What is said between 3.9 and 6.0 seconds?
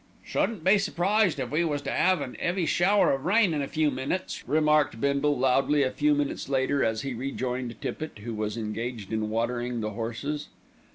minutes," remarked Bindle loudly a